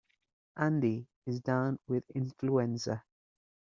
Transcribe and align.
Andy 0.57 1.05
is 1.27 1.41
down 1.41 1.77
with 1.87 2.09
influenza. 2.15 3.03